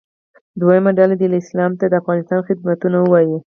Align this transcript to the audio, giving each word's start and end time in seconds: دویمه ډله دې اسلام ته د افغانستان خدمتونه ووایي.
دویمه 0.59 0.91
ډله 0.99 1.15
دې 1.19 1.27
اسلام 1.41 1.71
ته 1.79 1.85
د 1.87 1.93
افغانستان 2.01 2.39
خدمتونه 2.47 2.97
ووایي. 3.01 3.37